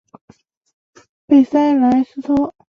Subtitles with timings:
[1.27, 2.55] 贝塞莱西托。